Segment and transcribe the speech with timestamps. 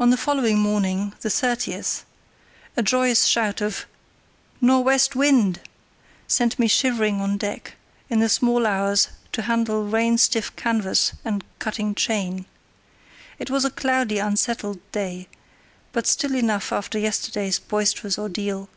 [0.00, 2.04] On the following morning, the 30th,
[2.74, 3.84] a joyous shout of
[4.62, 5.60] "Nor' west wind"
[6.26, 7.76] sent me shivering on deck,
[8.08, 12.46] in the small hours, to handle rain stiff canvas and cutting chain.
[13.38, 15.28] It was a cloudy, unsettled day,
[15.92, 18.70] but still enough after yesterday's boisterous ordeal.